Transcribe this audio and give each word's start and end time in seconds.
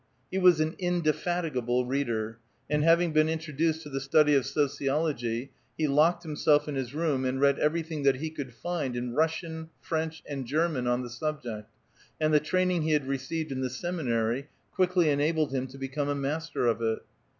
He 0.31 0.39
was 0.39 0.59
an 0.59 0.73
indefatigable 0.79 1.85
reader, 1.85 2.39
and 2.67 2.83
having 2.83 3.13
been 3.13 3.29
introduced 3.29 3.83
to 3.83 3.89
the 3.91 4.01
study 4.01 4.33
of 4.33 4.47
sociology, 4.47 5.51
he 5.77 5.87
locked 5.87 6.23
himself 6.23 6.67
in 6.67 6.73
his 6.73 6.95
room, 6.95 7.23
and 7.23 7.39
read 7.39 7.59
everything 7.59 8.01
that 8.01 8.15
he 8.15 8.31
could 8.31 8.51
find 8.55 8.95
in 8.95 9.13
Rus 9.13 9.31
sian, 9.35 9.69
French, 9.79 10.23
and 10.27 10.47
German 10.47 10.87
on 10.87 11.03
the 11.03 11.09
subject, 11.11 11.69
and 12.19 12.33
the 12.33 12.39
training 12.39 12.81
he 12.81 12.93
had 12.93 13.05
received 13.05 13.51
in 13.51 13.61
the 13.61 13.69
seminary 13.69 14.49
quickly 14.73 15.09
enabled 15.11 15.53
him 15.53 15.67
to 15.67 15.77
be 15.77 15.87
come 15.87 16.09
a 16.09 16.15
master 16.15 16.65
of 16.65 16.81
it. 16.81 16.97